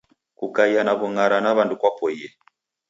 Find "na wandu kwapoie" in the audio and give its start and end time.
1.41-2.27